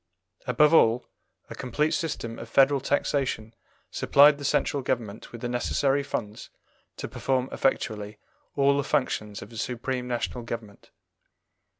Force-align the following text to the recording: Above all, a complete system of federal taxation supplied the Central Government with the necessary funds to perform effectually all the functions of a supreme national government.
Above 0.47 0.73
all, 0.73 1.05
a 1.47 1.53
complete 1.53 1.93
system 1.93 2.39
of 2.39 2.49
federal 2.49 2.79
taxation 2.79 3.53
supplied 3.91 4.39
the 4.39 4.43
Central 4.43 4.81
Government 4.81 5.31
with 5.31 5.41
the 5.41 5.47
necessary 5.47 6.01
funds 6.01 6.49
to 6.97 7.07
perform 7.07 7.47
effectually 7.51 8.17
all 8.55 8.75
the 8.77 8.83
functions 8.83 9.43
of 9.43 9.53
a 9.53 9.57
supreme 9.57 10.07
national 10.07 10.41
government. 10.43 10.89